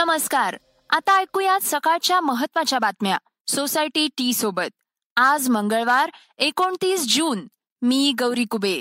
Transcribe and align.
नमस्कार. 0.00 0.56
आता 0.90 1.16
ऐकूयात 1.16 1.60
सकाळच्या 1.62 2.20
महत्त्वाच्या 2.20 2.78
बातम्या. 2.78 3.18
सोसायटी 3.46 4.08
टी 4.16 4.32
सोबत. 4.32 4.72
आज 5.16 5.48
मंगळवार 5.48 6.10
एकोणतीस 6.38 7.16
जून. 7.16 7.46
मी 7.82 8.12
गौरी 8.18 8.44
कुबेर. 8.44 8.80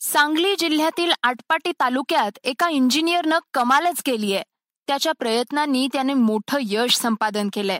सांगली 0.00 0.56
जिल्ह्यातील 0.58 1.12
आटपाटी 1.22 1.72
तालुक्यात 1.72 2.38
एका 2.44 2.68
इंजिनियरनं 2.68 3.38
कमालच 3.54 4.02
केलीय 4.02 4.42
त्याच्या 4.86 5.12
प्रयत्नांनी 5.18 5.88
त्याने 5.92 6.14
मोठं 6.14 6.58
यश 6.60 6.96
संपादन 6.96 7.48
केलंय. 7.52 7.78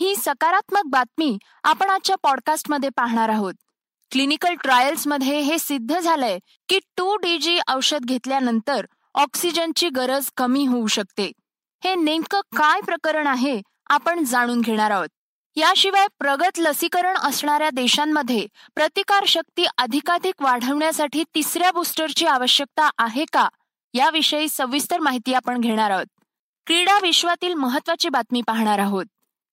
ही 0.00 0.16
सकारात्मक 0.16 0.82
बातमी 0.86 1.38
आपण 1.64 1.90
आजच्या 1.90 2.16
पॉडकास्टमध्ये 2.16 2.88
पाहणार 2.88 3.28
आहोत. 3.28 3.54
क्लिनिकल 4.10 4.54
ट्रायल्समध्ये 4.54 5.40
हे 5.40 5.58
सिद्ध 5.58 5.98
झालंय 5.98 6.38
की 6.68 6.78
टू 6.96 7.16
डी 7.16 7.38
जी 7.38 7.58
औषध 7.68 8.00
घेतल्यानंतर 8.04 8.86
ऑक्सिजनची 9.14 9.88
गरज 9.88 10.30
कमी 10.36 10.66
होऊ 10.66 10.86
शकते. 10.86 11.32
हे 11.84 11.94
नेमकं 11.94 12.40
काय 12.56 12.80
प्रकरण 12.80 13.26
आहे 13.26 13.62
आपण 13.90 14.24
जाणून 14.24 14.60
घेणार 14.60 14.90
आहोत. 14.90 15.08
याशिवाय 15.56 16.06
प्रगत 16.18 16.58
लसीकरण 16.58 17.16
असणाऱ्या 17.16 17.70
देशांमध्ये 17.70 18.46
प्रतिकार 18.74 19.24
शक्ती 19.24 19.66
अधिकाधिक 19.78 20.42
वाढवण्यासाठी 20.42 21.24
तिसऱ्या 21.34 21.70
बुस्टरची 21.70 22.26
आवश्यकता 22.26 22.90
आहे 22.98 23.24
का 23.32 23.48
याविषयी 23.94 24.48
सविस्तर 24.48 25.00
माहिती 25.00 25.34
आपण 25.34 25.60
घेणार 25.60 25.90
आहोत. 25.90 26.06
क्रीडा 26.66 26.98
विश्वातील 27.02 27.54
महत्वाची 27.54 28.08
बातमी 28.08 28.42
पाहणार 28.46 28.78
आहोत. 28.78 29.06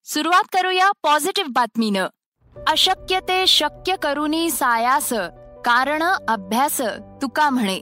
सुरुवात 0.05 0.43
करूया 0.53 0.91
पॉझिटिव्ह 1.03 1.51
बातमीनं. 1.55 2.07
अशक्य 2.67 3.19
ते 3.19 3.47
शक्य 3.47 3.95
करुनी 4.03 4.51
सायास 4.51 5.13
कारण 5.65 6.03
अभ्यास 6.27 6.81
तुका 7.21 7.49
म्हणे. 7.49 7.79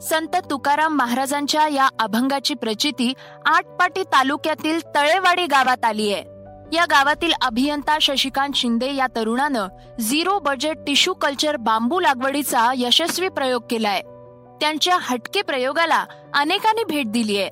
संत 0.00 0.36
तुकाराम 0.50 0.96
महाराजांच्या 0.96 1.68
या 1.68 1.88
अभंगाची 1.98 2.54
प्रचिती 2.54 3.12
आटपाटी 3.46 4.02
तालुक्यातील 4.02 4.80
तळेवाडी 4.94 5.46
गावात 5.46 5.84
आली 5.84 6.12
आहे. 6.12 6.22
या 6.76 6.84
गावातील 6.84 7.32
अभियंता 7.42 7.98
शशिकांत 8.00 8.52
शिंदे 8.54 8.94
या 8.94 9.06
तरुणानं 9.16 9.66
zero 10.00 10.38
budget 10.38 10.76
tissue 10.86 11.14
culture 11.14 11.56
bamboo 11.56 12.00
लागवडीचा 12.00 12.72
यशस्वी 12.76 13.28
प्रयोग 13.28 13.62
केलाय. 13.70 14.00
त्यांच्या 14.60 14.98
हटके 15.00 15.42
प्रयोगाला 15.42 16.04
अनेकांनी 16.34 16.84
भेट 16.84 17.12
दिली 17.12 17.38
आहे. 17.38 17.50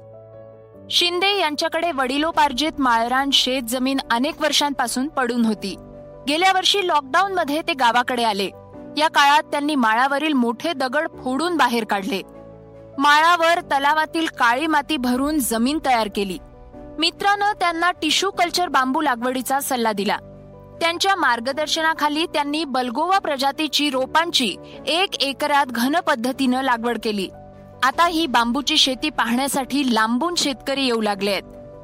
शिंदे 0.90 1.38
यांच्याकडे 1.38 1.92
वडिलोपार्जित 1.92 2.72
माळरान 2.78 3.30
शेत 3.30 3.62
जमीन 3.62 3.98
अनेक 4.10 4.40
वर्षांपासून 4.40 5.08
पडून 5.08 5.44
होती. 5.44 5.76
गेल्या 6.28 6.52
वर्षी 6.52 6.88
लॉकडाऊन 6.88 7.32
मध्ये 7.32 7.62
ते 7.68 7.72
गावाकडे 7.72 8.24
आले. 8.24 8.50
या 8.96 9.08
काळात 9.08 9.42
त्यांनी 9.42 9.74
माळावरील 9.74 10.32
मोठे 10.32 10.72
दगड 10.72 11.08
फोडून 11.24 11.56
बाहेर 11.56 11.84
काढले. 11.84 12.22
माळावर 12.98 13.60
तलावातील 13.60 14.26
काळी 14.26 14.66
माती 14.66 14.96
भरून 14.96 15.38
जमीन 15.38 15.78
तयार 15.86 16.08
केली. 16.14 16.38
मित्रानं 16.98 17.52
त्यांना 17.52 17.90
टिश्यू 17.90 18.30
कल्चर 18.30 18.68
बांबू 18.68 19.00
लागवडीचा 19.00 19.60
सल्ला 19.60 19.92
दिला. 19.92 20.16
त्यांच्या 20.80 21.16
मार्गदर्शनाखाली 21.16 22.26
त्यांनी 22.26 22.64
बलगोवा 22.64 23.18
प्रजातीची 23.18 23.90
रोपांची 23.90 24.56
एक 24.86 25.22
एकरात 25.22 25.66
घन 25.66 25.96
पद्धतीनं 25.96 26.62
लागवड 26.62 26.98
केली. 27.04 27.28
आता 27.82 28.06
ही 28.06 28.26
बांबूची 28.26 28.76
शेती 28.76 29.10
पाहण्यासाठी 29.10 29.94
लांबून 29.94 30.34
शेतकरी 30.34 30.84
येऊ 30.84 31.00
लागले 31.00 31.30
आहेत. 31.30 31.42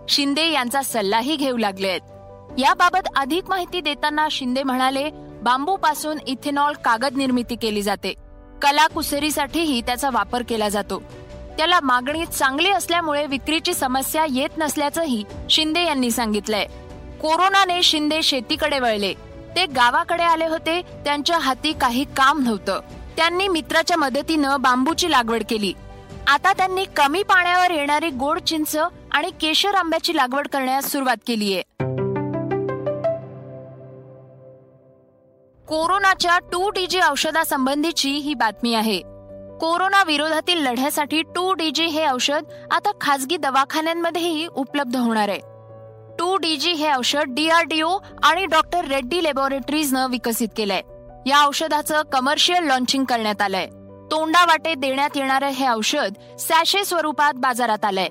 शिंदे 0.09 0.51
यांचा 0.51 0.83
सल्लाही 0.83 1.37
घेऊ 1.37 1.57
लागले 1.57 1.89
आहेत. 1.89 2.01
याबाबत 2.59 3.09
अधिक 3.17 3.49
माहिती 3.49 3.81
देताना 3.81 4.29
शिंदे 4.31 4.63
म्हणाले 4.63 5.11
बांबूपासून 5.43 6.19
इथेनॉल 6.27 6.73
कागद 6.85 7.17
निर्मिती 7.17 7.57
केली 7.57 7.83
जाते. 7.83 8.24
कलाकुसरीसाठीही 8.63 9.81
त्याचा 9.81 10.11
वापर 10.11 10.43
केला 10.49 10.69
जातो. 10.69 11.03
त्याला 11.57 11.81
मागणी 11.81 12.27
चांगली 12.27 12.69
असल्यामुळे 12.69 13.27
विक्रीची 13.27 13.75
समस्या 13.75 14.27
येत 14.31 14.59
नसल्याचंही 14.59 15.25
शिंदे 15.51 15.85
यांनी 15.85 16.11
सांगितलंय. 16.11 16.65
कोरोनाने 17.23 17.83
शिंदे 17.83 18.23
शेतीकडे 18.23 18.79
वळले. 18.79 19.15
ते 19.57 19.67
गावाकडे 19.67 20.23
आले 20.23 20.47
होते 20.47 20.83
त्यांच्या 20.83 21.39
हाती 21.39 21.73
काही 21.73 22.05
काम 22.05 22.43
नव्हतं. 22.45 22.81
त्यांनी 23.17 23.49
मित्राच्या 23.49 23.97
मदतीनं 23.97 24.61
बांबूची 24.61 25.11
लागवड 25.11 25.43
केली. 25.51 25.73
आता 26.27 26.53
त्यांनी 26.53 26.85
कमी 26.97 27.23
पाण्यावर 27.23 27.71
येणारी 27.71 28.11
गोड 28.11 28.39
चिंच 28.39 28.77
आणि 29.13 29.31
केशर 29.41 29.75
आंब्याची 29.75 30.17
लागवड 30.17 30.49
करण्यास 30.49 30.93
सुरुवात 30.93 31.17
केली 31.27 31.55
आहे 31.55 31.84
कोरोनाच्या 35.75 36.39
टू 36.39 36.71
डी 36.71 36.87
जी 36.87 37.01
औषधासंबंधीची 37.11 38.11
ही 38.11 38.35
बातमी 38.35 38.75
आहे. 38.75 38.99
कोरोना 39.61 40.05
विरोधातील 40.05 40.67
लढ्यासाठी 40.67 41.23
टू 41.23 41.55
डी 41.55 41.71
जी 41.71 41.85
हे 41.85 42.11
औषध 42.11 42.43
आता 42.71 42.91
खासगी 43.01 43.37
दवाखान्यांमध्येही 43.37 44.47
उपलब्ध 44.47 44.97
होणार 44.97 45.29
आहे. 45.29 45.39
टू 46.19 46.37
डी 46.37 46.57
जी 46.57 46.73
हे 46.73 46.93
औषध 46.95 47.23
डीआरडीओ 47.29 47.99
आणि 48.23 48.47
डॉक्टर 48.47 48.85
रेड्डी 48.85 49.25
लॅबोरेटरीजनं 49.25 50.11
विकसित 50.11 50.49
केलंय. 50.57 50.81
या 51.27 51.47
औषधाचं 51.47 52.03
कमर्शियल 52.03 52.65
लॉन्चिंग 52.65 53.05
करण्यात 53.05 53.43
आलंय. 53.43 53.67
तोंडावाटे 54.11 54.75
देण्यात 54.75 55.11
येणारं 55.17 55.49
हे 55.49 55.69
औषध 55.69 56.37
सॅशे 56.39 56.85
स्वरूपात 56.85 57.35
बाजारात 57.37 57.85
आलंय. 57.85 58.09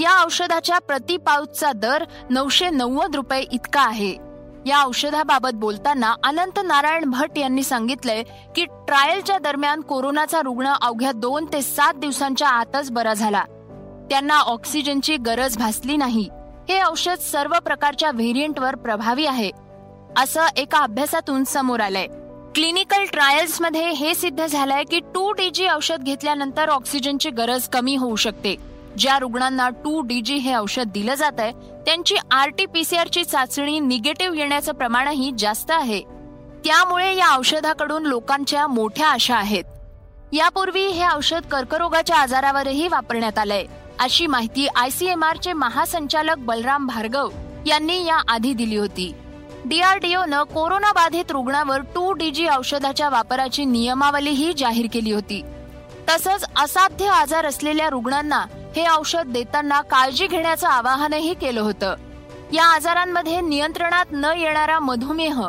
या 0.00 0.24
औषधाच्या 0.24 0.78
प्रति 0.78 1.16
पाऊचचा 1.16 1.72
दर 1.72 2.04
नऊशे 2.30 2.70
नव्वद 2.70 3.16
रुपये 3.16 3.42
इतका 3.52 3.80
आहे. 3.80 4.23
या 4.66 4.82
औषधाबाबत 4.84 5.54
बोलताना 5.54 6.14
अनंत 6.24 6.58
नारायण 6.64 7.04
भट 7.04 7.38
यांनी 7.38 7.62
सांगितलंय 7.62 8.22
की 8.56 8.64
ट्रायलच्या 8.64 9.38
दरम्यान 9.38 9.80
कोरोनाचा 9.80 10.40
रुग्ण 10.44 10.72
अवघ्या 10.82 11.12
दोन 11.12 11.46
ते 11.52 11.62
सात 11.62 11.94
दिवसांच्या 11.94 12.48
आतच 12.48 12.90
बरा 12.90 13.14
झाला. 13.14 13.44
त्यांना 14.10 14.38
ऑक्सिजनची 14.38 15.16
गरज 15.16 15.58
भासली 15.58 15.96
नाही. 15.96 16.28
हे 16.68 16.82
औषध 16.82 17.18
सर्व 17.20 17.52
प्रकारच्या 17.64 18.10
व्हेरियंटवर 18.10 18.74
प्रभावी 18.74 19.26
आहे 19.26 19.50
असं 20.18 20.46
एका 20.56 20.78
अभ्यासातून 20.78 21.44
समोर 21.44 21.80
आलंय. 21.80 22.06
क्लिनिकल 22.54 23.04
ट्रायल्समध्ये 23.04 23.90
हे 23.90 24.14
सिद्ध 24.14 24.46
झालंय 24.46 24.84
की 24.84 25.00
टू 25.14 25.32
डी 25.32 25.50
जी 25.50 25.66
औषध 25.68 26.02
घेतल्यानंतर 26.02 26.68
ऑक्सिजनची 26.68 27.30
गरज 27.30 27.68
कमी 27.68 27.96
होऊ 27.96 28.16
शकते. 28.16 28.56
ज्या 28.98 29.18
रुग्णांना 29.18 29.68
टू 29.84 30.00
डी 30.00 30.20
जी 30.20 30.34
हे 30.34 30.54
औषध 30.54 30.90
दिलं 30.94 31.14
जात 31.14 31.40
आहे 31.40 31.52
त्यांची 31.86 32.14
आर 32.30 32.48
टी 32.48 32.66
पी 32.66 32.84
सी 32.84 32.96
ची 33.12 33.24
चाचणी 33.24 33.78
निगेटिव्ह 33.80 34.36
येण्याचं 34.38 34.72
प्रमाणही 34.72 35.30
जास्त 35.38 35.70
आहे. 35.70 36.00
त्यामुळे 36.64 37.14
या 37.16 37.36
औषधाकडून 37.38 38.06
लोकांच्या 38.06 38.66
मोठ्या 38.66 39.08
आशा 39.08 39.36
आहेत. 39.36 39.64
यापूर्वी 40.32 40.86
हे 40.86 41.06
औषध 41.08 41.48
कर्करोगाच्या 41.50 42.16
आजारावरही 42.16 42.88
वापरण्यात 42.88 43.38
आलंय 43.38 43.64
अशी 44.00 44.26
माहिती 44.26 44.66
आयसीएमआर 44.66 45.36
चे 45.36 45.52
महासंचालक 45.52 46.38
बलराम 46.38 46.86
भार्गव 46.86 47.28
यांनी 47.66 48.04
या 48.04 48.20
आधी 48.28 48.54
दिली 48.54 48.76
होती. 48.76 49.12
डीआरडीओनं 49.64 50.42
कोरोना 50.44 50.92
बाधित 50.92 51.30
रुग्णावर 51.30 51.80
टू 51.94 52.12
डी 52.12 52.30
जी 52.30 52.46
औषधाच्या 52.48 53.08
वापराची 53.08 53.64
नियमावलीही 53.64 54.52
जाहीर 54.52 54.86
केली 54.92 55.12
होती. 55.12 55.42
तसंच 56.08 56.44
असाध्य 56.56 57.08
आजार 57.08 57.46
असलेल्या 57.46 57.88
रुग्णांना 57.90 58.44
हे 58.76 58.86
औषध 58.88 59.32
देताना 59.32 59.80
काळजी 59.80 60.26
घेण्याचं 60.26 60.68
आवाहनही 60.68 61.34
केलं 61.34 61.60
होतं. 61.60 61.94
या 62.52 62.64
आजारांमध्ये 62.64 63.40
नियंत्रणात 63.40 64.06
न 64.12 64.24
येणारा 64.36 64.78
मधुमेह 64.78 65.40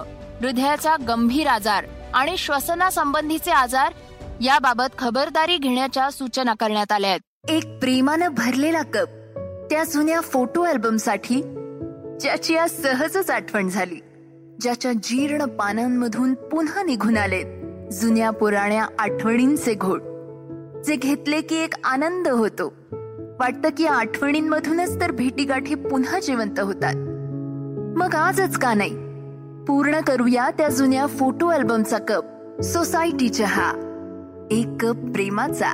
हृदयाचा 0.41 0.95
गंभीर 1.07 1.47
आजार 1.47 1.85
आणि 2.13 2.37
श्वसनासंबंधीचे 2.37 3.51
आजार 3.51 3.93
याबाबत 4.41 4.97
खबरदारी 4.97 5.57
घेण्याच्या 5.57 6.11
सूचना 6.11 6.53
करण्यात 6.53 6.91
आल्या 6.91 7.09
आहेत. 7.09 7.49
एक 7.49 7.79
प्रेमानं 7.79 8.27
भरलेला 8.27 8.81
कप 8.81 9.07
त्या 9.69 9.83
जुन्या 9.83 10.21
फोटो 10.21 10.63
अल्बमसाठी 10.63 11.41
ज्याची 12.21 12.57
आज 12.57 12.69
सहजच 12.69 13.29
आठवण 13.29 13.69
झाली 13.69 13.99
ज्याच्या 14.61 14.91
जीर्ण 14.93 15.45
पानांमधून 15.45 16.33
पुन्हा 16.33 16.83
निघून 16.83 17.17
आलेत 17.17 17.45
जुन्या 17.93 18.29
पुराण्या 18.31 18.85
आठवणींचे 18.99 19.73
घोट 19.73 20.01
जे 20.85 20.95
घेतले 20.95 21.41
की 21.41 21.55
एक 21.55 21.73
आनंद 21.83 22.28
होतो. 22.28 22.73
वाटतं 23.40 23.70
की 23.78 23.85
आठवणींमधूनच 23.85 25.02
तर 25.02 25.11
भेटीगाठी 25.11 25.76
पुन्हा 25.76 26.20
जिवंत 26.20 26.59
होतात. 26.59 26.96
मग 27.97 28.16
आजच 28.16 28.58
का 28.58 28.73
नाही? 28.73 28.96
पूर्ण 29.66 29.99
करूया 29.99 30.49
त्या 30.49 30.70
जुन्या 30.70 31.08
फोटो 31.08 31.47
अल्बमचा 31.47 31.97
कप 31.97 32.26
सोसायटी 32.64 33.29
चहा 33.29 33.72
एक 34.52 34.67
कप 34.79 34.96
प्रेमाचा. 34.96 35.70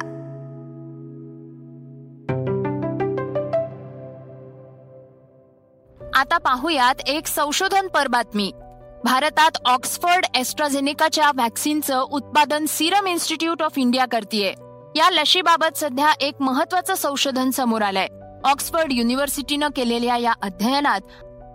आता 6.16 6.38
पाहूयात 6.38 6.96
एक 7.08 7.28
संशोधन 7.28 7.88
पर 7.88 8.08
बातमी. 8.08 8.52
भारतात 9.04 9.52
ऑक्सफर्ड 9.66 10.26
एस्ट्राझेनेकाच्या 10.36 11.32
व्हॅक्सिनचं 11.36 12.02
उत्पादन 12.12 12.66
सिरम 12.66 13.08
इन्स्टिट्यूट 13.08 13.62
ऑफ 13.62 13.74
इंडिया 13.78 14.06
करतीये. 14.06 14.54
या 14.96 15.10
लशीबाबत 15.10 15.78
सध्या 15.78 16.12
एक 16.20 16.34
महत्वाचं 16.40 16.96
संशोधन 16.96 17.50
समोर 17.50 17.82
आलंय. 17.82 18.08
ऑक्सफर्ड 18.44 18.92
युनिव्हर्सिटीनं 18.92 19.68
केलेल्या 19.76 20.18
या 20.18 20.34
अध्ययनात 20.42 21.02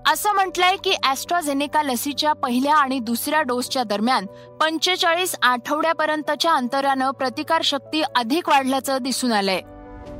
असं 0.08 0.32
म्हटलंय 0.32 0.76
की 0.84 0.94
ऍस्ट्राझेनेका 1.04 1.82
लसीच्या 1.82 2.32
पहिल्या 2.32 2.76
आणि 2.76 2.98
दुसऱ्या 2.98 3.42
डोसच्या 3.42 3.82
दरम्यान 3.82 4.26
पंचेचाळीस 4.60 5.34
आठवड्यापर्यंतच्या 5.42 6.52
अंतरानं 6.52 7.10
प्रतिकार 7.10 7.62
शक्ती 7.64 8.02
अधिक 8.16 8.48
वाढल्याचं 8.48 8.98
दिसून 9.00 9.32
आलंय. 9.32 9.60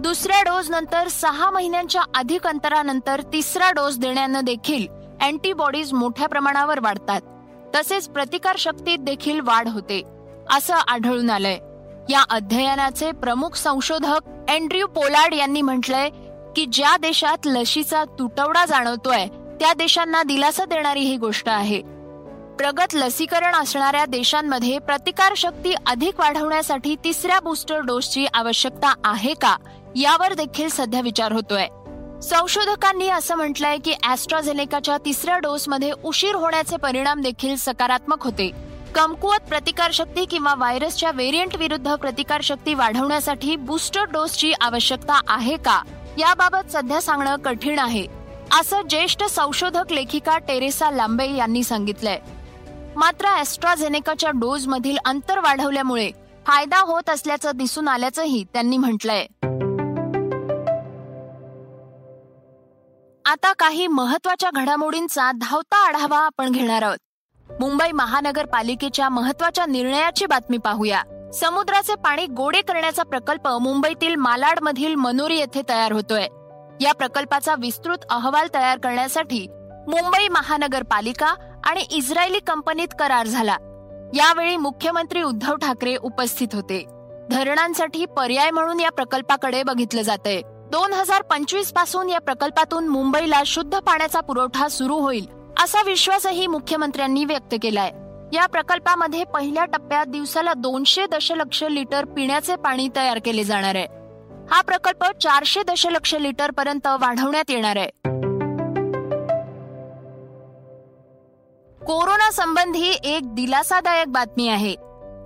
दुसऱ्या 0.01 0.43
डोस 0.43 0.71
नंतर 0.71 1.09
सहा 1.09 1.51
महिन्यांच्या 1.51 2.03
अधिक 2.15 2.47
अंतरानंतर 2.47 3.21
तिसरा 3.33 3.71
डोस 3.71 3.99
देण्यानं 3.99 4.41
देखील 4.45 4.87
अँटीबॉडीज 5.23 5.93
मोठ्या 5.93 6.29
प्रमाणावर 6.29 6.81
वाढतात. 6.81 7.21
तसेच 7.77 8.09
प्रतिकार 8.09 8.57
शक्तीत 8.59 8.99
देखील 8.99 9.41
वाढ 9.41 9.69
होते 9.69 10.03
असं 10.51 10.75
आढळून 10.75 11.31
आलंय. 11.31 11.59
या 12.09 12.23
अध्ययनाचे 12.31 13.13
प्रमुख 13.13 13.57
संशोधक 13.57 14.29
अँड्र्यू 14.49 14.87
पोलार्ड 14.87 15.35
यांनी 15.35 15.63
म्हटलंय 15.63 16.09
की 16.57 16.67
ज्या 16.67 16.97
देशात 16.97 17.47
लशीचा 17.47 18.05
तुटवडा 18.05 18.65
जाणवतोय 18.65 19.27
त्या 19.61 19.73
देशांना 19.73 20.23
दिलासा 20.23 20.65
देणारी 20.65 21.01
ही 21.01 21.17
गोष्ट 21.17 21.49
आहे. 21.49 21.81
प्रगत 22.59 22.95
लसीकरण 22.95 23.55
असणाऱ्या 23.55 24.05
देशांमध्ये 24.07 24.79
प्रतिकार 24.79 25.33
शक्ती 25.37 25.75
अधिक 25.87 26.21
वाढवण्यासाठी 26.21 26.97
तिसऱ्या 27.05 27.41
बूस्टर 27.41 27.81
डोसची 27.81 28.27
आवश्यकता 28.35 28.95
आहे 29.05 29.35
का 29.35 29.57
यावर 29.97 30.33
देखील 30.33 30.69
सध्या 30.69 31.01
विचार 31.01 31.33
होतोय. 31.33 31.67
संशोधकांनी 32.23 33.09
असं 33.09 33.35
म्हटलंय 33.35 33.79
की 33.79 33.95
ऍस्ट्राझेनेकाच्या 34.09 34.97
तिसऱ्या 35.05 35.39
डोसमध्ये 35.39 35.93
उशीर 36.05 36.35
होण्याचे 36.35 36.77
परिणाम 36.77 37.21
देखील 37.21 37.57
सकारात्मक 37.57 38.25
होते. 38.25 38.66
कमकुवत 38.97 39.49
प्रतिकारशक्ती 39.49 40.25
किंवा 40.25 40.55
व्हायरसच्या 40.55 41.11
व्हेरियंट 41.11 41.57
विरुद्ध 41.57 41.95
प्रतिकारशक्ती 41.95 42.75
वाढवण्यासाठी 42.75 43.57
बूस्टर 43.57 44.05
डोसची 44.05 44.53
आवश्यकता 44.61 45.21
आहे 45.29 45.57
का? 45.57 45.83
याबाबत 46.19 46.71
सध्या 46.71 47.01
सांगणं 47.01 47.37
कठीण 47.37 47.79
आहे. 47.79 48.07
असं 48.61 48.83
ज्येष्ठ 48.83 49.25
संशोधक 49.25 49.93
लेखिका 49.93 50.39
टेरेसा 50.39 50.91
लांबे 50.91 51.31
यांनी 51.37 51.63
सांगितलंय. 51.63 52.19
मात्र 52.97 53.27
ॲस्ट्राझेनेकाच्या 53.27 54.31
डोस 54.31 54.67
मधील 54.67 54.97
अंतर 55.05 55.39
वाढवल्यामुळे 55.39 56.11
फायदा 56.47 56.81
होत 56.81 57.11
असल्याचं 57.11 57.51
दिसून 57.55 57.89
आल्याचंही 57.89 58.45
त्यांनी 58.53 58.77
म्हटलंय. 58.77 59.27
आता 63.25 63.53
काही 63.53 63.87
महत्त्वाच्या 63.87 64.51
घडामोडींचा 64.55 65.33
धावता 65.33 65.87
आढावा 65.87 66.19
आपण 66.19 66.53
घेणार 66.53 66.83
आहोत. 66.83 66.99
मुंबई 67.61 67.93
महानगरपालिकेच्या 67.93 69.09
महत्त्वाच्या 69.09 69.67
निर्णयाची 69.67 70.27
बातमी 70.27 70.57
पाहूया. 70.57 71.03
समुद्राचे 71.35 71.95
पाणी 71.95 72.27
गोडे 72.27 72.61
करण्याचा 72.61 73.03
प्रकल्प 73.03 73.49
मुंबईतील 73.49 74.15
मालाड 74.15 74.59
मधील 74.63 74.95
मनोरी 74.95 75.39
येथे 75.39 75.63
तयार 75.69 75.93
होतोय. 75.93 76.27
या 76.81 76.93
प्रकल्पाचा 76.93 77.55
विस्तृत 77.59 77.99
अहवाल 78.11 78.49
तयार 78.55 78.79
करण्यासाठी 78.79 79.47
मुंबई 79.89 80.29
महानगरपालिका 80.29 81.35
आणि 81.65 81.81
इस्रायली 81.91 82.39
कंपनीत 82.39 82.89
करार 82.99 83.27
झाला. 83.27 83.57
यावेळी 84.15 84.57
मुख्यमंत्री 84.57 85.23
उद्धव 85.23 85.57
ठाकरे 85.57 85.97
उपस्थित 85.97 86.49
होते. 86.53 86.85
धरणांसाठी 87.31 88.05
पर्याय 88.05 88.51
म्हणून 88.51 88.81
या 88.81 88.91
प्रकल्पाकडे 88.91 89.63
बघितलं 89.63 90.03
जातंय. 90.03 90.41
दोन 90.71 90.93
हजार 90.93 91.23
पंचवीसपासून 91.23 92.11
या 92.11 92.21
प्रकल्पातून 92.21 92.89
मुंबईला 92.89 93.43
शुद्ध 93.47 93.79
पाण्याचा 93.79 94.21
पुरवठा 94.21 94.69
सुरू 94.69 94.95
होईल 94.95 95.27
असा 95.63 95.83
विश्वासही 95.83 96.47
मुख्यमंत्र्यांनी 96.47 97.25
व्यक्त 97.25 97.55
केलाय. 97.63 97.91
या 98.33 98.47
प्रकल्पामध्ये 98.47 99.25
पहिल्या 99.25 99.65
टप्प्यात 99.65 100.07
दिवसाला 100.07 100.53
दोनशे 100.55 101.07
दशलक्ष 101.07 101.63
लिटर 101.63 102.05
पिण्याचे 102.05 102.57
पाणी 102.57 102.89
तयार 102.97 103.19
केले 103.25 103.45
जाणार 103.45 103.75
आहे. 103.75 103.87
हा 104.51 104.61
प्रकल्प 104.61 105.05
चारशे 105.05 105.63
दशलक्ष 105.63 106.15
लिटर 106.15 106.51
पर्यंत 106.51 106.87
वाढवण्यात 106.87 107.45
येणार 107.49 107.77
आहे. 107.77 107.91
कोरोना 111.87 112.31
संबंधी 112.31 112.99
एक 113.05 113.35
दिलासादायक 113.35 114.09
बातमी 114.09 114.49
आहे. 114.49 114.75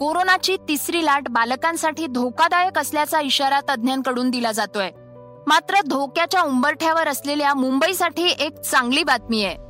कोरोनाची 0.01 0.57
तिसरी 0.69 1.05
लाट 1.05 1.29
बालकांसाठी 1.29 2.07
धोकादायक 2.07 2.79
असल्याचा 2.79 3.21
इशारा 3.21 3.61
तज्ज्ञांकडून 3.61 4.31
दिला 4.31 4.53
जातोय. 4.53 4.91
मात्र 5.47 5.75
धोक्याच्या 5.89 6.43
उंबरठ्यावर 6.43 7.09
असलेल्या 7.09 7.55
मुंबईसाठी 7.55 8.35
एक 8.41 8.61
चांगली 8.61 9.05
बातमी 9.05 9.45
आहे. 9.45 9.70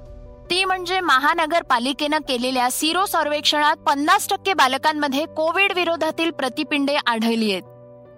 ती 0.50 0.64
म्हणजे 0.64 1.00
महानगरपालिकेनं 1.00 2.18
केलेल्या 2.28 2.70
सिरो 2.70 3.06
सर्वेक्षणात 3.06 3.76
पन्नास 3.76 4.28
टक्के 4.28 4.54
बालकांमध्ये 4.54 5.24
कोविड 5.24 5.72
विरोधातील 5.76 6.30
प्रतिपिंडे 6.30 6.96
आढळली 7.06 7.50
आहेत. 7.52 7.62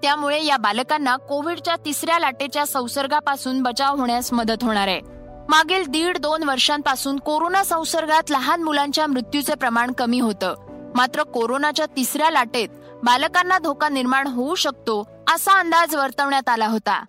त्यामुळे 0.02 0.44
या 0.44 0.56
बालकांना 0.56 1.16
कोविडच्या 1.16 1.76
तिसऱ्या 1.76 2.18
लाटेच्या 2.18 2.66
संसर्गापासून 2.66 3.62
बचाव 3.62 3.96
होण्यास 3.96 4.32
मदत 4.32 4.62
होणार 4.62 4.88
आहे. 4.88 5.00
मागील 5.48 5.84
दीड 5.86 6.18
दोन 6.18 6.42
वर्षांपासून 6.42 7.16
कोरोना 7.16 7.64
संसर्गात 7.64 8.30
लहान 8.30 8.62
मुलांच्या 8.62 9.06
मृत्यूचे 9.06 9.54
प्रमाण 9.54 9.92
कमी 9.92 10.20
होतं. 10.20 10.54
मात्र 10.94 11.22
कोरोनाच्या 11.22 11.86
तिसऱ्या 11.86 12.30
लाटेत 12.30 12.68
बालकांना 13.04 13.58
धोका 13.58 13.88
निर्माण 13.88 14.26
होऊ 14.26 14.54
शकतो 14.54 15.24
असा 15.34 15.58
अंदाज 15.58 15.96
वर्तवण्यात 15.96 16.48
आला 16.48 16.66
होता. 16.66 17.04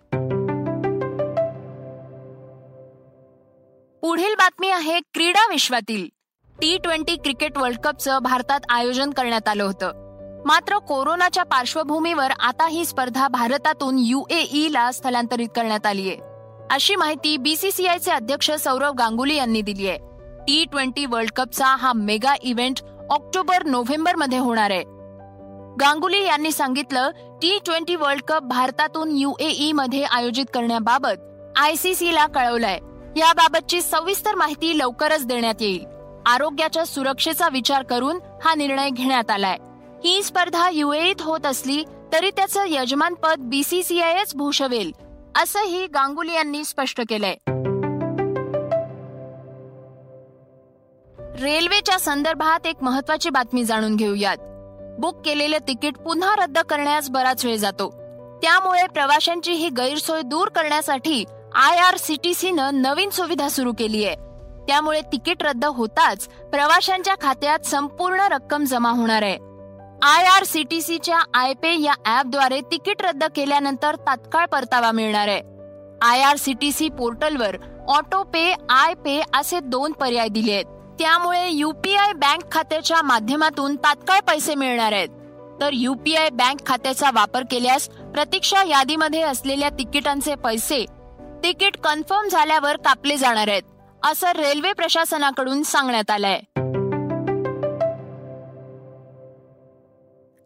पुढील 4.04 4.34
बातमी 4.34 4.70
आहे 4.70 5.00
क्रीडा 5.00 5.46
विश्वातील. 5.50 6.06
टी 6.60 6.78
ट्वेंटी 6.78 7.16
क्रिकेट 7.16 7.58
वर्ल्ड 7.58 7.78
कपचं 7.78 8.18
भारतात 8.18 8.60
आयोजन 8.68 9.10
करण्यात 9.10 9.48
आलं 9.48 9.64
होतं. 9.64 9.92
मात्र 10.46 10.78
कोरोनाच्या 10.78 11.42
पार्श्वभूमीवर 11.42 12.30
आता 12.30 12.66
ही 12.66 12.84
स्पर्धा 12.84 13.28
भारतातून 13.28 13.98
युएई 13.98 14.68
ला 14.72 14.92
स्थलांतरित 14.92 15.48
करण्यात 15.56 15.86
आली 15.86 16.08
आहे. 16.08 16.18
अशी 16.70 16.96
माहिती 16.96 17.36
बीसीसीआयचे 17.36 18.10
अध्यक्ष 18.10 18.50
सौरव 18.50 18.92
गांगुली 18.92 19.36
यांनी 19.36 19.62
दिली 19.62 19.88
आहे. 19.88 19.98
टी 20.42 20.64
ट्वेंटी 20.64 21.06
वर्ल्ड 21.06 21.30
कपचा 21.30 21.66
हा 21.66 21.92
मेगा 21.92 22.34
इव्हेंट 22.42 22.80
ऑक्टोबर 23.10 23.62
नोव्हेंबरमध्ये 23.62 24.38
होणार 24.38 24.70
आहे. 24.70 24.82
गांगुली 25.80 26.24
यांनी 26.24 26.52
सांगितलं 26.52 27.10
टी 27.42 27.58
ट्वेंटी 27.64 27.96
वर्ल्ड 27.96 28.22
कप 28.22 28.42
भारतातून 28.42 29.16
युएई 29.16 29.72
मध्ये 29.72 30.02
आयोजित 30.02 30.46
करण्याबाबत 30.54 31.56
आयसीसीला 31.56 32.26
कळवलंय. 32.26 32.78
याबाबतची 33.16 33.82
सविस्तर 33.82 34.34
माहिती 34.34 34.78
लवकरच 34.78 35.26
देण्यात 35.26 35.54
येईल. 35.60 35.84
आरोग्याच्या 36.26 36.86
सुरक्षेचा 36.86 37.48
विचार 37.48 37.82
करून 37.82 38.18
हा 38.44 38.54
निर्णय 38.54 38.88
घेण्यात 38.90 39.30
आलाय. 39.30 39.56
ही 40.04 40.22
स्पर्धा 40.22 40.70
युएईत 40.70 41.22
होत 41.22 41.46
असली 41.46 41.84
तरी 42.12 42.30
त्याचं 42.30 42.64
यजमानपद 42.68 43.34
बीसीसीआयच 43.38 44.34
भूषवेल 44.34 44.92
असंही 45.42 45.86
गांगुली 45.86 46.34
यांनी 46.34 46.64
स्पष्ट 46.64 47.00
केलंय. 47.08 47.34
रेल्वेच्या 51.18 51.98
संदर्भात 51.98 52.66
एक 52.66 52.76
महत्वाची 52.82 53.30
बातमी 53.30 53.64
जाणून 53.64 53.96
घेऊयात. 53.96 54.36
बुक 55.00 55.24
केलेले 55.24 55.58
तिकीट 55.58 55.96
पुन्हा 55.96 56.36
रद्द 56.36 56.58
करण्यास 56.58 57.10
बराच 57.10 57.44
वेळ 57.44 57.56
जातो. 57.56 57.90
त्यामुळे 58.42 58.86
प्रवाशांची 58.86 59.52
ही 59.52 59.68
गैरसोय 59.68 60.22
दूर 60.22 60.48
करण्यासाठी 60.48 61.24
आय 61.56 61.76
आर 61.78 61.96
सी 61.96 62.16
टी 62.22 62.32
सीनं 62.34 62.80
नवीन 62.82 63.10
सुविधा 63.10 63.48
सुरू 63.48 63.72
केली 63.72 64.04
आहे. 64.04 64.14
त्यामुळे 64.66 65.00
तिकीट 65.12 65.42
रद्द 65.42 65.64
होताच 65.64 66.26
प्रवाशांच्या 66.52 67.14
खात्यात 67.20 67.66
संपूर्ण 67.66 68.20
रक्कम 68.20 68.64
जमा 68.64 68.90
होणार 68.90 69.22
आहे. 69.22 69.36
आय 70.02 70.24
आर 70.24 70.44
सी 70.44 70.62
टी 70.62 70.80
सीच्या 70.82 71.18
आय 71.34 71.52
पे 71.54 71.74
या 71.80 71.94
ऍपद्वारे 72.18 72.60
तिकीट 72.60 73.02
रद्द 73.02 73.24
केल्यानंतर 73.36 73.96
तात्काळ 73.96 74.46
परतावा 74.46 74.90
मिळणार 74.90 75.28
आहे. 75.28 75.40
I 76.02 76.22
R 76.22 76.36
C 76.36 76.52
T 76.52 76.72
C 76.72 76.88
पोर्टलवर 76.88 77.56
ऑटो 77.88 78.22
पे 78.22 78.54
आय 78.68 78.94
पे 78.94 79.20
असे 79.34 79.60
दोन 79.60 79.92
पर्याय 79.92 80.28
दिले 80.28 80.52
आहेत. 80.52 80.64
त्यामुळे 80.98 81.48
युपीआय 81.50 82.12
बँक 82.12 82.50
खात्याच्या 82.52 83.02
माध्यमातून 83.02 83.76
तात्काळ 83.76 84.20
पैसे 84.20 84.54
मिळणार 84.54 84.92
आहेत. 84.92 85.08
तर 85.60 85.70
युपीआय 85.72 86.28
बँक 86.30 86.66
खात्याचा 86.66 87.10
वापर 87.14 87.42
केल्यास 87.50 87.88
प्रतीक्षा 87.88 88.62
यादीमध्ये 88.62 89.22
असलेल्या 89.22 89.68
तिकिटांचे 89.68 90.34
पैसे 90.34 90.84
तिकीट 91.44 91.76
कन्फर्म 91.76 92.28
झाल्यावर 92.28 92.76
कापले 92.76 93.16
जाणार 93.16 93.48
आहेत 93.48 93.62
असं 94.02 94.28
रेल्वे 94.28 94.72
प्रशासनाकडून 94.72 95.62
सांगण्यात 95.62 96.10
आलंय. 96.10 96.40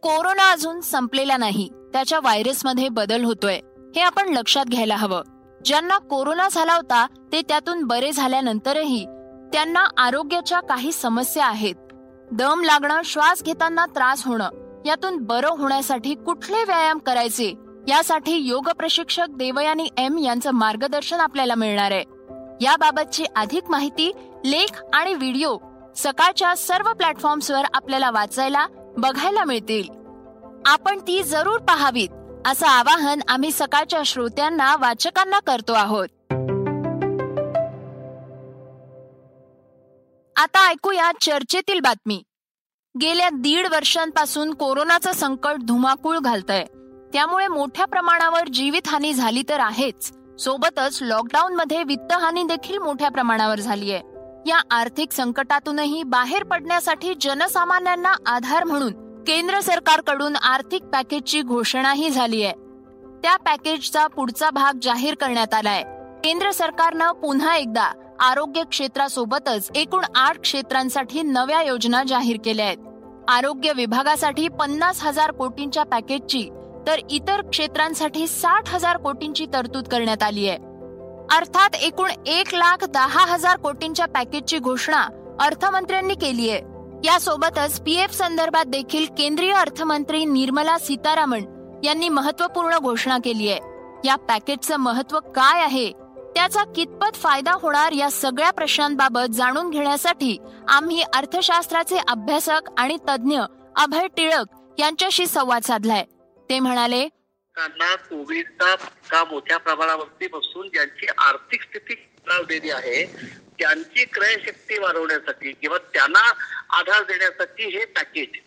कोरोना 0.02 0.50
अजून 0.52 0.80
संपलेला 0.80 1.36
नाही 1.36 1.68
त्याच्या 1.92 2.18
व्हायरसमध्ये 2.18 2.88
बदल 2.88 3.24
होतोय 3.24 3.60
हे 3.96 4.00
आपण 4.00 4.28
लक्षात 4.28 4.64
घ्यायला 4.66 4.96
हवं. 4.96 5.22
ज्यांना 5.64 5.98
कोरोना 5.98 6.48
झाला 6.52 6.74
होता 6.74 7.06
ते 7.32 7.40
त्यातून 7.40 7.84
बरे 7.84 8.12
झाल्यानंतरही 8.12 9.04
त्यांना 9.52 9.84
आरोग्याच्या 9.98 10.60
काही 10.60 10.92
समस्या 10.92 11.46
आहेत. 11.46 11.74
दम 12.32 12.62
लागणं 12.64 13.00
श्वास 13.04 13.42
घेताना 13.42 13.86
त्रास 13.86 14.26
होणं 14.26 14.82
यातून 14.86 15.16
बरं 15.16 15.48
होण्यासाठी 15.48 16.14
कुठले 16.14 16.64
व्यायाम 16.64 16.98
करायचे 16.98 17.54
यासाठी 17.88 18.32
योग 18.32 18.68
प्रशिक्षक 18.68 19.26
देवयानी 19.30 19.88
एम 19.98 20.18
यांचं 20.18 20.50
मार्गदर्शन 20.50 21.20
आपल्याला 21.20 21.54
मिळणार 21.54 21.90
आहे. 21.90 22.04
याबाबतची 22.60 23.24
अधिक 23.36 23.70
माहिती 23.70 24.12
लेख 24.44 24.82
आणि 24.94 25.14
व्हिडिओ 25.14 25.58
सकाळच्या 25.96 26.56
सर्व 26.56 26.92
प्लॅटफॉर्म्सवर 26.92 27.62
आपल्याला 27.74 28.10
वाचायला 28.10 28.66
बघायला 28.98 29.44
मिळतील. 29.44 29.88
आपण 30.66 30.98
ती 30.98 31.22
जरूर 31.22 31.58
पाहावीत 31.58 32.08
असं 32.46 32.66
आवाहन 32.66 33.20
आम्ही 33.28 33.52
सकाळच्या 33.52 34.02
श्रोत्यांना 34.06 34.76
वाचकांना 34.76 35.38
करतो 35.38 35.72
आहोत. 35.72 36.08
आता 40.36 40.68
ऐकूया 40.68 41.12
चर्चेतील 41.20 41.80
बातमी. 41.80 42.22
गेल्या 43.00 43.28
दीड 43.32 43.66
वर्षांपासून 43.66 44.54
कोरोनाचं 44.54 45.12
संकट 45.12 45.56
धुमाकूळ 45.62 46.18
घालतंय. 46.18 46.64
त्यामुळे 47.12 47.48
मोठ्या 47.48 47.86
प्रमाणावर 47.86 48.48
जीवितहानी 48.48 49.12
झाली 49.12 49.42
तर 49.48 49.60
आहेच. 49.60 50.12
सोबतच 50.38 50.98
लॉकडाऊन 51.02 51.54
मध्ये 51.54 51.82
वित्तहानी 51.82 52.42
देखील 52.42 52.78
मोठ्या 52.78 53.08
प्रमाणावर 53.08 53.60
झाली 53.60 53.92
आहे 53.92 54.02
या 54.46 54.60
आर्थिक 54.70 55.12
संकटातूनही 55.12 56.02
बाहेर 56.02 56.44
पडण्यासाठी 56.44 57.14
जनसामान्यांना 57.20 58.12
आधार 58.26 58.64
म्हणून 58.64 59.24
केंद्र 59.24 59.60
सरकारकडून 59.60 60.36
आर्थिक 60.36 60.82
पॅकेजची 60.82 61.42
घोषणाही 61.42 62.10
झाली 62.10 62.42
आहे 62.42 62.54
त्या 63.22 63.36
पॅकेजचा 63.36 64.06
पुढचा 64.06 64.50
भाग 64.50 64.78
जाहीर 64.82 65.14
करण्यात 65.14 65.54
आलाय. 65.54 65.82
केंद्र 66.24 66.50
सरकारनं 66.50 67.12
पुन्हा 67.12 67.56
एकदा 67.56 67.92
आरोग्य 68.20 68.62
क्षेत्रासोबतच 68.70 69.70
एकूण 69.74 70.04
आठ 70.14 70.40
क्षेत्रांसाठी 70.40 71.22
नव्या 71.22 71.62
योजना 71.62 72.02
जाहीर 72.08 72.36
केल्या 72.44 72.66
आहेत. 72.66 72.78
आरोग्य 73.28 73.72
विभागासाठी 73.76 74.48
पन्नास 74.48 75.02
हजार 75.04 75.30
कोटींच्या 75.30 75.82
पॅकेजची 75.82 76.48
तर 76.88 76.98
इतर 77.10 77.40
क्षेत्रांसाठी 77.40 78.26
साठ 78.26 78.68
हजार 78.68 78.96
कोटींची 78.96 79.46
तरतूद 79.52 79.88
करण्यात 79.88 80.22
आली 80.22 80.48
आहे. 80.48 80.58
अर्थात 81.36 81.74
एकूण 81.74 82.10
एक 82.26 82.54
लाख 82.54 82.84
दहा 82.84 83.26
हजार 83.26 83.56
कोटींच्या 83.56 84.06
पॅकेजची 84.06 84.58
घोषणा 84.58 85.08
अर्थमंत्र्यांनी 85.40 86.14
केली 86.14 86.50
आहे. 86.50 86.60
यासोबतच 87.04 87.80
पीएफ 87.80 88.10
संदर्भात 88.10 88.64
देखील 88.64 89.06
केंद्रीय 89.18 89.52
अर्थमंत्री 89.52 90.24
निर्मला 90.24 90.78
सीतारामन 90.78 91.42
यांनी 91.84 92.08
महत्त्वपूर्ण 92.08 92.78
घोषणा 92.78 93.18
केली 93.24 93.48
आहे. 93.48 93.60
या 94.04 94.16
पॅकेजचं 94.16 94.76
महत्त्व 94.76 95.18
काय 95.18 95.62
आहे? 95.62 95.92
त्याचा 96.34 96.64
कितपत 96.64 97.14
फायदा 97.14 97.52
होणार 97.62 97.92
या 97.92 98.10
सगळ्या 98.10 98.50
प्रश्नांबाबत 98.50 99.32
जाणून 99.32 99.70
घेण्यासाठी 99.70 100.38
आम्ही 100.68 101.02
अर्थशास्त्राचे 101.02 101.98
अभ्यासक 102.08 102.60
आणि 102.78 102.96
तज्ज्ञ 103.08 103.40
अभय 103.76 104.06
टिळक 104.16 104.46
यांच्याशी 104.78 105.26
संवाद 105.26 105.62
साधलाय. 105.62 106.04
ते 106.50 106.58
म्हणाले 106.60 107.06
कोविडचा 108.10 108.74
का 109.10 109.24
मोठ्या 109.24 109.56
प्रमाणावरती 109.58 110.26
बसून 110.26 110.68
ज्यांची 110.68 111.06
आर्थिक 111.18 111.62
स्थिती 111.62 111.94
लावलेली 112.26 112.70
आहे 112.70 113.04
त्यांची 113.58 114.04
क्रयशक्ती 114.04 114.78
वाढवण्यासाठी 114.78 115.52
किंवा 115.52 115.78
त्यांना 115.92 116.20
आधार 116.70 117.02
देण्यासाठी 117.02 117.68
हे 117.68 117.84
पॅकेज 117.84 118.38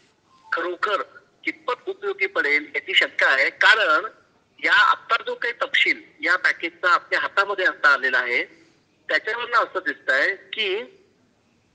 खरोखर 0.52 1.02
कितपत 1.44 1.90
उपयोगी 1.90 2.26
पडेल 2.28 2.66
याची 2.76 2.94
शंका 2.94 3.28
आहे. 3.28 3.50
कारण 3.50 4.06
या 4.60 4.74
आता 4.74 5.16
जो 5.26 5.36
काही 5.36 5.54
तपशील 5.62 6.02
या 6.22 6.36
पॅकेजचा 6.38 6.90
आपल्या 6.90 7.20
हातामध्ये 7.20 7.66
आता 7.66 7.90
आलेला 7.90 8.18
आहे 8.18 8.44
त्याच्यावरनं 9.10 9.58
असं 9.58 9.80
दिसत 9.86 10.10
आहे 10.10 10.36
की 10.54 10.84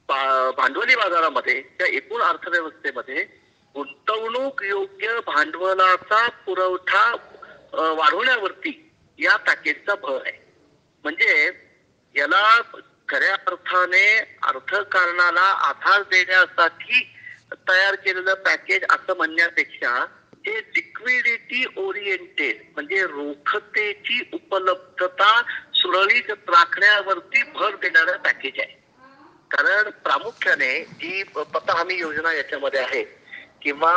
भांडवली 0.08 0.94
बाजारामध्ये 0.96 1.60
त्या 1.78 1.86
एकूण 1.86 2.22
अर्थव्यवस्थेमध्ये 2.22 3.24
गुंतवणूक 3.76 4.62
योग्य 4.62 5.18
भांडवलाचा 5.26 6.26
पुरवठा 6.46 7.04
वाढवण्यावरती 7.72 8.70
या 9.18 9.36
पॅकेजचा 9.36 9.94
भर 9.94 10.20
आहे. 10.26 10.38
म्हणजे 11.04 11.50
याला 12.14 12.60
खऱ्या 13.08 13.34
अर्थाने 13.46 14.06
अर्थकारणाला 14.42 15.40
आधार 15.40 16.02
देण्यासाठी 16.02 17.02
तयार 17.68 17.94
केलेलं 17.94 18.34
पॅकेज 18.34 18.84
असं 18.90 19.16
म्हणण्यापेक्षा 19.16 19.90
हे 20.46 20.58
लिक्विडिटी 20.58 21.64
ओरिएंटेड 21.76 22.62
म्हणजे 22.74 23.02
रोखतेची 23.02 24.22
उपलब्धता 24.32 25.30
सुरळीत 25.74 26.30
राखण्यावरती 26.30 27.42
भर 27.54 27.76
देणारं 27.76 28.16
पॅकेज 28.16 28.60
आहे. 28.60 28.74
कारण 29.50 29.90
प्रामुख्याने 30.04 30.74
जी 30.92 31.22
पत 31.34 31.70
हमी 31.70 31.94
योजना 31.94 32.32
याच्यामध्ये 32.32 32.80
आहे 32.80 33.04
किंवा 33.62 33.92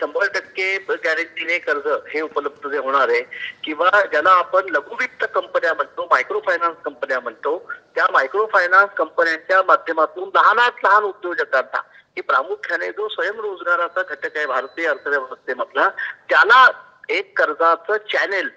शंभर 0.00 0.26
टक्के 0.26 0.76
गॅरंटीने 0.90 1.58
कर्ज 1.58 1.86
हे 2.08 2.20
उपलब्ध 2.20 2.68
जे 2.68 2.78
होणार 2.78 3.08
आहे 3.08 3.20
किंवा 3.64 3.90
ज्याला 4.04 4.30
आपण 4.30 4.68
लघुवित्त 4.68 5.24
कंपन्या 5.34 5.74
म्हणतो 5.74 6.06
मायक्रो 6.10 6.40
फायनान्स 6.40 6.76
कंपन्या 6.84 7.20
म्हणतो 7.20 7.58
त्या 7.94 8.06
मायक्रो 8.12 8.46
फायनान्स 8.46 8.94
कंपन्यांच्या 8.94 9.62
माध्यमातून 9.62 10.30
लहानात 10.34 10.84
लहान 10.84 11.02
उद्योजकांना 11.02 11.80
की 12.14 12.20
प्रामुख्याने 12.20 12.90
जो 12.90 13.08
स्वयंरोजगाराचा 13.08 14.02
घटक 14.02 14.36
आहे 14.36 14.46
भारतीय 14.46 14.86
अर्थव्यवस्थेमधला 14.86 15.88
त्याला 16.28 16.66
एक 17.08 17.38
कर्जाचं 17.38 17.96
चॅनेल 18.12 18.48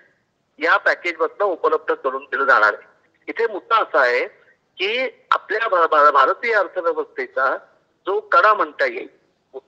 या 0.59 0.77
पॅकेजमधनं 0.77 1.45
उपलब्ध 1.45 1.93
करून 1.93 2.23
दिलं 2.23 2.45
जाणार 2.45 2.73
आहे. 2.73 2.87
इथे 3.27 3.47
मुद्दा 3.47 3.77
असा 3.77 4.01
आहे 4.01 4.25
की 4.77 5.09
आपल्या 5.31 5.85
भारतीय 6.11 6.53
अर्थव्यवस्थेचा 6.53 7.55
जो 8.07 8.19
कडा 8.19 8.53
म्हणता 8.53 8.85
येईल 8.85 9.16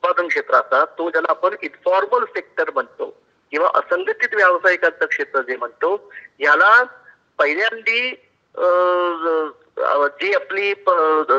उत्पादन 0.01 0.27
क्षेत्राचा 0.27 0.83
तो 0.97 1.09
ज्याला 1.09 1.31
आपण 1.31 1.55
इन्फॉर्मल 1.63 2.23
सेक्टर 2.25 2.69
म्हणतो 2.73 3.05
किंवा 3.51 3.69
असंघटित 3.75 4.33
व्यावसायिकांचं 4.33 5.05
क्षेत्र 5.05 5.41
जे 5.41 5.55
म्हणतो 5.55 5.89
याला 6.39 6.71
पहिल्यांदी 7.39 8.09
जी 10.21 10.33
आपली 10.33 10.73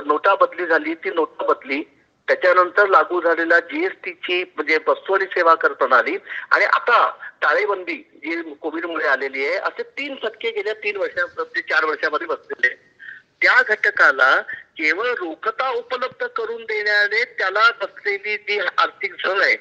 नोटा 0.07 0.35
बदली 0.35 0.67
झाली 0.67 0.95
ती 0.95 1.11
नोटा 1.11 1.47
बदली 1.47 1.83
त्याच्यानंतर 2.29 2.89
लागू 2.89 3.21
झालेला 3.21 3.59
जीएसटीची 3.71 4.43
म्हणजे 4.57 4.79
वस्तू 4.87 5.15
आणि 5.15 5.25
सेवा 5.25 5.55
कर 5.55 5.73
प्रणाली 5.73 6.17
आणि 6.51 6.65
आता 6.65 6.99
टाळेबंदी 7.43 7.95
जी 7.95 8.43
कोविडमुळे 8.61 9.07
आलेली 9.07 9.47
आहे 9.47 9.57
असे 9.61 9.83
तीन 9.99 10.15
फटके 10.23 10.51
गेल्या 10.51 10.75
तीन 10.75 10.97
वर्षा 10.97 11.45
चार 11.61 11.85
वर्षामध्ये 11.85 12.27
बसलेले 12.27 12.75
त्या 13.43 13.61
घटकाला 13.65 14.35
केवळ 14.81 15.09
रोखता 15.15 15.69
उपलब्ध 15.71 16.27
करून 16.27 16.63
देण्याने 16.65 17.23
त्याला 17.39 17.71
बसलेली 17.81 18.37
जी 18.39 18.59
आर्थिक 18.59 19.15
झळ 19.15 19.43
आहे 19.43 19.57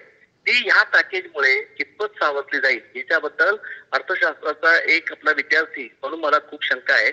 ती 0.46 0.52
ह्या 0.60 0.84
पॅकेजमुळे 0.84 1.54
कितपत 1.78 2.16
सावरली 2.20 2.60
जाईल 2.60 2.80
याच्याबद्दल 2.96 3.56
अर्थशास्त्राचा 3.92 4.76
एक 4.94 5.12
आपला 5.12 5.32
विद्यार्थी 5.32 5.84
म्हणून 6.02 6.20
मला 6.20 6.38
खूप 6.50 6.64
शंका 6.66 6.94
आहे. 6.94 7.12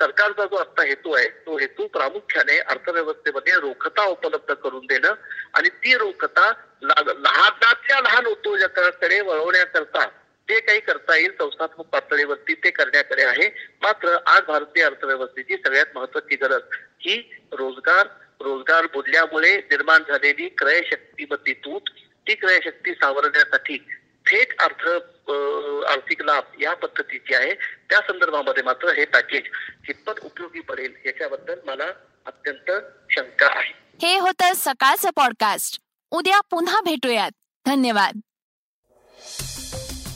सरकारचा 0.00 0.44
जो 0.44 0.56
आता 0.56 0.82
हेतू 0.82 1.12
आहे 1.12 1.28
तो 1.46 1.56
हेतू 1.58 1.86
प्रामुख्याने 1.86 2.58
अर्थव्यवस्थेमध्ये 2.60 3.52
रोखता 3.60 4.04
उपलब्ध 4.06 4.52
करून 4.54 4.86
देणं 4.86 5.14
आणि 5.54 5.68
ती 5.68 5.94
रोखता 5.96 6.50
लहानाच्या 6.82 8.00
लहान 8.00 8.26
उद्योजकांकडे 8.26 9.20
वळवण्याकरता 9.20 10.04
जे 10.48 10.58
काही 10.60 10.80
करता 10.80 11.16
येईल 11.16 11.32
संस्थात्मक 11.38 11.86
पातळीवरती 11.86 12.54
ते 12.54 12.70
करण्याकडे 12.70 13.22
आहे. 13.22 13.48
मात्र 13.82 14.16
आज 14.26 14.42
भारतीय 14.42 14.84
अर्थव्यवस्थेची 14.84 15.56
सगळ्यात 15.56 15.86
महत्वाची 15.94 16.36
गरज 16.36 16.76
ही 16.98 17.44
रोजगार 17.52 18.06
रोजगार 18.40 18.86
बुडल्यामुळे 18.86 19.56
निर्माण 19.56 20.02
झालेली 20.08 20.48
क्रयशक्तीमधली 20.48 21.52
तूट 21.54 21.90
ती 22.28 22.34
क्रयशक्ती 22.34 22.92
सावरण्यासाठी 22.92 23.78
थेट 24.26 24.58
अर्थ 24.58 24.88
आर्थिक 25.86 26.22
लाभ 26.22 26.44
या 26.60 26.74
पद्धतीची 26.74 27.34
आहे. 27.34 27.54
त्या 27.90 28.00
संदर्भामध्ये 28.00 28.62
मात्र 28.62 28.88
हे 28.88 29.04
पॅकेज 29.04 29.42
कितपत 29.86 30.20
उपयोगी 30.22 30.60
पडेल 30.60 30.92
याच्याबद्दल 31.06 31.58
मला 31.64 31.84
अत्यंत 32.26 32.70
शंका 33.10 33.46
आहे. 33.46 34.06
हे 34.06 34.18
होतं 34.18 34.52
सकाळचं 34.56 35.10
पॉडकास्ट 35.16 35.80
उद्या 36.10 36.40
पुन्हा 36.40 36.80
भेटूयात. 36.80 37.30
धन्यवाद. 37.66 38.20